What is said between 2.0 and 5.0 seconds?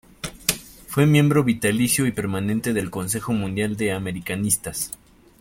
y permanente del Consejo Mundial de Americanistas.